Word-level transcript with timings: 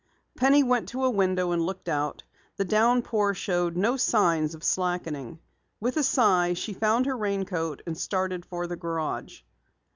Penny 0.35 0.63
went 0.63 0.89
to 0.89 1.05
a 1.05 1.11
window 1.11 1.51
and 1.51 1.61
looked 1.63 1.87
out. 1.87 2.23
The 2.57 2.65
downpour 2.65 3.35
showed 3.35 3.77
no 3.77 3.97
sighs 3.97 4.55
of 4.55 4.63
slackening. 4.63 5.37
With 5.79 5.95
a 5.95 6.01
sigh 6.01 6.55
she 6.55 6.73
found 6.73 7.05
her 7.05 7.15
raincoat 7.15 7.83
and 7.85 7.95
started 7.95 8.43
for 8.43 8.65
the 8.65 8.75
garage. 8.77 9.41